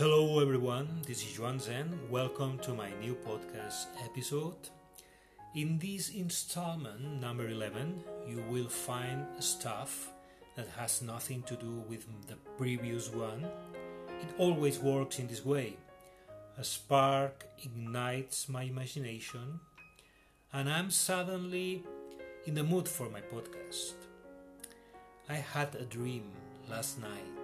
Hello, 0.00 0.40
everyone. 0.40 1.02
This 1.06 1.22
is 1.22 1.38
Juan 1.38 1.60
Zen. 1.60 2.08
Welcome 2.08 2.58
to 2.60 2.72
my 2.72 2.88
new 3.02 3.14
podcast 3.14 3.84
episode. 4.02 4.70
In 5.54 5.78
this 5.78 6.08
installment, 6.08 7.20
number 7.20 7.46
11, 7.46 8.02
you 8.26 8.42
will 8.48 8.70
find 8.70 9.26
stuff 9.40 10.10
that 10.56 10.68
has 10.68 11.02
nothing 11.02 11.42
to 11.42 11.54
do 11.54 11.84
with 11.86 12.06
the 12.28 12.36
previous 12.56 13.12
one. 13.12 13.44
It 14.22 14.32
always 14.38 14.78
works 14.78 15.18
in 15.18 15.26
this 15.26 15.44
way. 15.44 15.76
A 16.56 16.64
spark 16.64 17.44
ignites 17.62 18.48
my 18.48 18.62
imagination, 18.62 19.60
and 20.54 20.70
I'm 20.70 20.90
suddenly 20.90 21.84
in 22.46 22.54
the 22.54 22.64
mood 22.64 22.88
for 22.88 23.10
my 23.10 23.20
podcast. 23.20 23.92
I 25.28 25.34
had 25.34 25.74
a 25.74 25.84
dream 25.84 26.24
last 26.70 26.98
night 26.98 27.39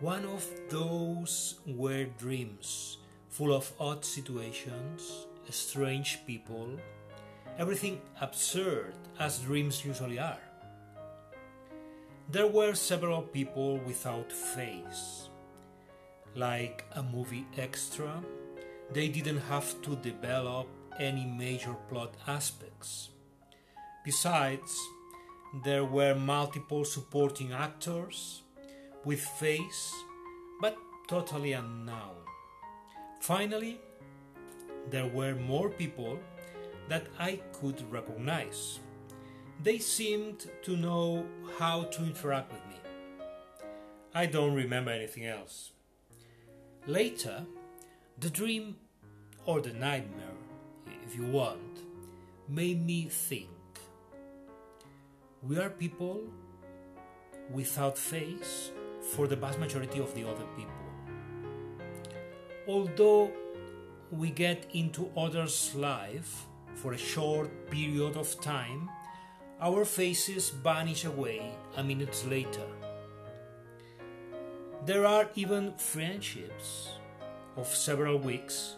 one 0.00 0.24
of 0.26 0.46
those 0.68 1.56
weird 1.66 2.16
dreams, 2.18 2.98
full 3.30 3.52
of 3.52 3.72
odd 3.80 4.04
situations, 4.04 5.26
strange 5.50 6.20
people, 6.24 6.68
everything 7.58 8.00
absurd 8.20 8.94
as 9.18 9.40
dreams 9.40 9.84
usually 9.84 10.18
are. 10.20 10.38
There 12.30 12.46
were 12.46 12.74
several 12.74 13.22
people 13.22 13.78
without 13.78 14.30
face. 14.30 15.30
Like 16.36 16.84
a 16.92 17.02
movie 17.02 17.46
extra, 17.56 18.22
they 18.92 19.08
didn't 19.08 19.40
have 19.48 19.82
to 19.82 19.96
develop 19.96 20.68
any 21.00 21.24
major 21.24 21.74
plot 21.88 22.14
aspects. 22.28 23.08
Besides, 24.04 24.78
there 25.64 25.84
were 25.84 26.14
multiple 26.14 26.84
supporting 26.84 27.52
actors 27.52 28.42
with 29.04 29.20
face, 29.20 29.94
but 30.60 30.76
totally 31.06 31.52
unknown. 31.52 32.16
Finally, 33.20 33.80
there 34.90 35.06
were 35.06 35.34
more 35.34 35.68
people 35.68 36.18
that 36.88 37.06
I 37.18 37.40
could 37.52 37.82
recognize. 37.92 38.78
They 39.62 39.78
seemed 39.78 40.48
to 40.62 40.76
know 40.76 41.26
how 41.58 41.84
to 41.84 42.02
interact 42.04 42.52
with 42.52 42.66
me. 42.68 42.76
I 44.14 44.26
don't 44.26 44.54
remember 44.54 44.90
anything 44.90 45.26
else. 45.26 45.72
Later, 46.86 47.44
the 48.18 48.30
dream 48.30 48.76
or 49.44 49.60
the 49.60 49.72
nightmare, 49.72 50.38
if 51.04 51.16
you 51.16 51.26
want, 51.26 51.82
made 52.48 52.84
me 52.84 53.08
think. 53.08 53.48
We 55.42 55.58
are 55.58 55.70
people 55.70 56.22
without 57.50 57.98
face 57.98 58.70
for 59.14 59.26
the 59.26 59.36
vast 59.36 59.58
majority 59.58 60.00
of 60.00 60.14
the 60.14 60.24
other 60.28 60.44
people. 60.56 60.72
Although 62.66 63.32
we 64.10 64.30
get 64.30 64.66
into 64.72 65.10
others' 65.16 65.74
life 65.74 66.46
for 66.74 66.92
a 66.92 66.98
short 66.98 67.70
period 67.70 68.16
of 68.16 68.40
time, 68.40 68.88
our 69.60 69.84
faces 69.84 70.50
vanish 70.50 71.04
away 71.04 71.52
a 71.76 71.82
minute 71.82 72.24
later. 72.28 72.68
There 74.86 75.04
are 75.04 75.28
even 75.34 75.74
friendships 75.76 76.90
of 77.56 77.66
several 77.66 78.18
weeks 78.18 78.76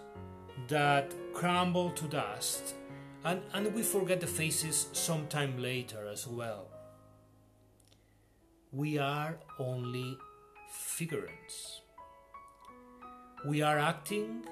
that 0.69 1.12
crumble 1.34 1.91
to 1.91 2.09
dust, 2.09 2.75
and, 3.25 3.42
and 3.53 3.75
we 3.75 3.83
forget 3.83 4.20
the 4.20 4.27
faces 4.27 4.89
sometime 4.92 5.61
later 5.61 6.09
as 6.09 6.27
well 6.27 6.69
we 8.73 8.99
are 8.99 9.37
only 9.59 10.17
figurants. 10.73 11.81
We 13.45 13.62
are 13.62 13.79
acting 13.79 14.45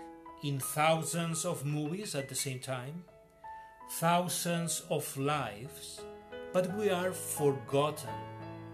in 0.42 0.58
thousands 0.58 1.44
of 1.44 1.64
movies 1.64 2.16
at 2.16 2.28
the 2.28 2.34
same 2.34 2.58
time, 2.58 3.04
thousands 3.92 4.82
of 4.90 5.16
lives, 5.16 6.00
but 6.52 6.76
we 6.76 6.90
are 6.90 7.12
forgotten 7.12 8.10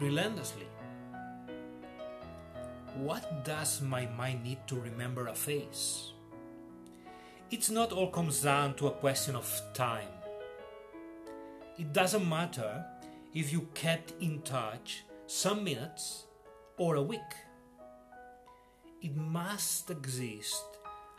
relentlessly. 0.00 0.66
What 2.96 3.44
does 3.44 3.82
my 3.82 4.06
mind 4.06 4.44
need 4.44 4.66
to 4.68 4.76
remember 4.76 5.26
a 5.26 5.34
face? 5.34 6.12
It's 7.50 7.68
not 7.68 7.92
all 7.92 8.10
comes 8.10 8.40
down 8.40 8.74
to 8.76 8.86
a 8.86 8.92
question 8.92 9.36
of 9.36 9.60
time. 9.74 10.08
It 11.78 11.92
doesn't 11.92 12.26
matter 12.26 12.86
if 13.34 13.52
you 13.52 13.68
kept 13.74 14.14
in 14.22 14.40
touch 14.40 15.04
some 15.26 15.64
minutes, 15.64 16.26
or 16.76 16.96
a 16.96 17.02
week. 17.02 17.20
It 19.00 19.16
must 19.16 19.90
exist 19.90 20.64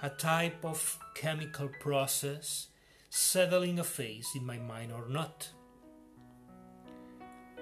a 0.02 0.10
type 0.10 0.64
of 0.64 1.00
chemical 1.16 1.70
process 1.80 2.68
settling 3.10 3.80
a 3.80 3.84
face 3.84 4.28
in 4.36 4.46
my 4.46 4.58
mind 4.58 4.92
or 4.92 5.08
not. 5.08 5.50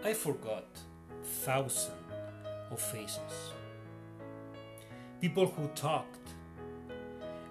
I 0.03 0.13
forgot 0.13 0.65
thousands 1.45 1.93
of 2.71 2.79
faces. 2.79 3.51
People 5.21 5.45
who 5.47 5.67
talked, 5.75 6.29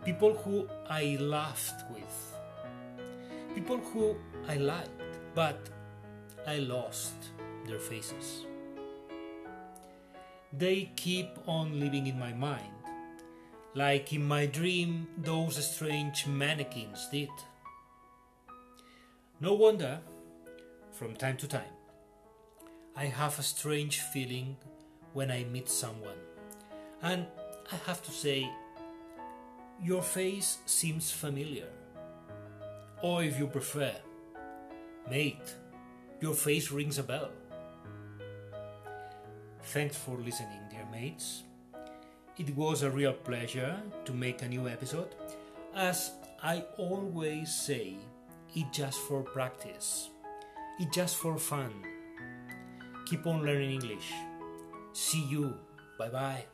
people 0.04 0.34
who 0.34 0.69
I 0.91 1.16
laughed 1.20 1.91
with, 1.91 2.34
people 3.54 3.78
who 3.78 4.16
I 4.48 4.56
liked, 4.56 4.91
but 5.34 5.70
I 6.47 6.59
lost 6.59 7.14
their 7.66 7.78
faces. 7.78 8.44
They 10.52 10.90
keep 10.96 11.28
on 11.46 11.80
living 11.80 12.06
in 12.06 12.18
my 12.18 12.32
mind, 12.32 12.74
like 13.74 14.12
in 14.12 14.22
my 14.22 14.46
dream 14.46 15.08
those 15.16 15.64
strange 15.66 16.26
mannequins 16.26 17.08
did. 17.10 17.30
No 19.41 19.54
wonder, 19.54 20.00
from 20.92 21.16
time 21.16 21.36
to 21.38 21.48
time, 21.48 21.74
I 22.94 23.06
have 23.06 23.38
a 23.38 23.42
strange 23.42 24.00
feeling 24.00 24.56
when 25.14 25.30
I 25.30 25.44
meet 25.44 25.70
someone. 25.70 26.20
And 27.00 27.26
I 27.72 27.76
have 27.86 28.02
to 28.02 28.10
say, 28.10 28.48
your 29.82 30.02
face 30.02 30.58
seems 30.66 31.10
familiar. 31.10 31.68
Or 33.02 33.24
if 33.24 33.38
you 33.38 33.46
prefer, 33.46 33.92
mate, 35.10 35.56
your 36.20 36.34
face 36.34 36.70
rings 36.70 36.98
a 36.98 37.02
bell. 37.02 37.30
Thanks 39.64 39.96
for 39.96 40.16
listening, 40.18 40.60
dear 40.70 40.86
mates. 40.90 41.44
It 42.36 42.54
was 42.56 42.82
a 42.82 42.90
real 42.90 43.12
pleasure 43.12 43.80
to 44.04 44.12
make 44.12 44.42
a 44.42 44.48
new 44.48 44.68
episode. 44.68 45.14
As 45.74 46.12
I 46.42 46.64
always 46.76 47.54
say, 47.54 47.96
it's 48.54 48.76
just 48.76 48.98
for 49.00 49.22
practice, 49.22 50.10
it's 50.78 50.94
just 50.94 51.16
for 51.16 51.38
fun. 51.38 51.72
Keep 53.06 53.26
on 53.26 53.44
learning 53.44 53.70
English. 53.72 54.12
See 54.92 55.24
you. 55.24 55.54
Bye 55.98 56.08
bye. 56.08 56.44